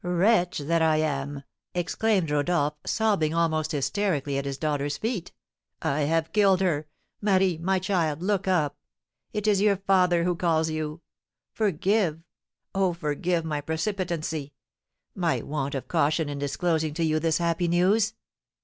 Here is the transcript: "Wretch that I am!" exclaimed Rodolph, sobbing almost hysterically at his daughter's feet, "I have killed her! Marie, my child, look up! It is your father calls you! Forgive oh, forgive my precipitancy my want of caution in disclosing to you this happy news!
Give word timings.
"Wretch 0.03 0.57
that 0.57 0.81
I 0.81 0.97
am!" 0.97 1.43
exclaimed 1.75 2.31
Rodolph, 2.31 2.73
sobbing 2.87 3.35
almost 3.35 3.71
hysterically 3.71 4.35
at 4.39 4.45
his 4.45 4.57
daughter's 4.57 4.97
feet, 4.97 5.31
"I 5.79 6.01
have 6.05 6.33
killed 6.33 6.59
her! 6.59 6.87
Marie, 7.21 7.59
my 7.59 7.77
child, 7.77 8.23
look 8.23 8.47
up! 8.47 8.77
It 9.31 9.45
is 9.45 9.61
your 9.61 9.77
father 9.77 10.33
calls 10.33 10.71
you! 10.71 11.01
Forgive 11.53 12.23
oh, 12.73 12.93
forgive 12.93 13.45
my 13.45 13.61
precipitancy 13.61 14.53
my 15.13 15.43
want 15.43 15.75
of 15.75 15.87
caution 15.87 16.29
in 16.29 16.39
disclosing 16.39 16.95
to 16.95 17.03
you 17.03 17.19
this 17.19 17.37
happy 17.37 17.67
news! 17.67 18.15